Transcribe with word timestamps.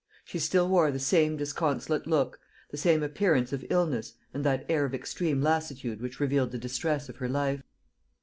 She 0.25 0.39
still 0.39 0.67
wore 0.67 0.89
the 0.89 0.97
same 0.97 1.37
disconsolate 1.37 2.07
look, 2.07 2.39
the 2.71 2.77
same 2.77 3.03
appearance 3.03 3.53
of 3.53 3.63
illness 3.69 4.13
and 4.33 4.43
that 4.43 4.65
air 4.67 4.83
of 4.83 4.95
extreme 4.95 5.43
lassitude 5.43 6.01
which 6.01 6.19
revealed 6.19 6.49
the 6.51 6.57
distress 6.57 7.07
of 7.07 7.17
her 7.17 7.29
life. 7.29 7.61